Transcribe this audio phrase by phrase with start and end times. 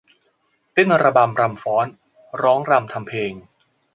[0.73, 1.87] เต้นระบำรำฟ้อน
[2.41, 3.33] ร้องรำทำเพลง